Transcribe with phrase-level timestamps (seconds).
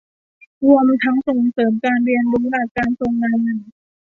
[0.65, 3.39] รวมทั้งส่งเสริมการเรียนรู้หลักการทรงงาน